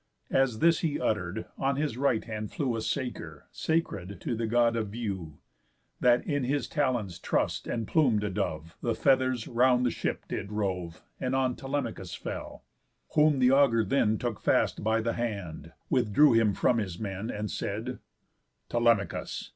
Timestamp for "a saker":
2.75-3.45